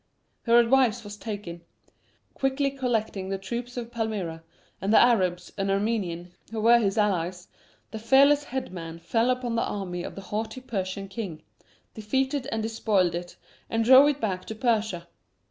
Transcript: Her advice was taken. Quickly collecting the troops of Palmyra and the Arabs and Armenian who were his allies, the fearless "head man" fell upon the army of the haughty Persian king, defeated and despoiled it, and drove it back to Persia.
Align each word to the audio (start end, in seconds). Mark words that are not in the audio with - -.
Her 0.47 0.57
advice 0.57 1.03
was 1.03 1.15
taken. 1.15 1.61
Quickly 2.33 2.71
collecting 2.71 3.29
the 3.29 3.37
troops 3.37 3.77
of 3.77 3.91
Palmyra 3.91 4.41
and 4.81 4.91
the 4.91 4.97
Arabs 4.99 5.53
and 5.59 5.69
Armenian 5.69 6.31
who 6.49 6.59
were 6.59 6.79
his 6.79 6.97
allies, 6.97 7.49
the 7.91 7.99
fearless 7.99 8.45
"head 8.45 8.73
man" 8.73 8.97
fell 8.97 9.29
upon 9.29 9.53
the 9.55 9.61
army 9.61 10.01
of 10.01 10.15
the 10.15 10.21
haughty 10.21 10.59
Persian 10.61 11.07
king, 11.07 11.43
defeated 11.93 12.47
and 12.51 12.63
despoiled 12.63 13.13
it, 13.13 13.37
and 13.69 13.85
drove 13.85 14.09
it 14.09 14.19
back 14.19 14.45
to 14.45 14.55
Persia. 14.55 15.07